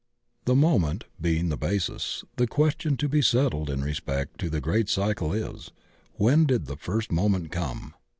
[0.45, 4.89] The moment being the basis, the question to be settled in respect to the great
[4.89, 5.69] cycle is.
[6.15, 7.93] When did the first moment come?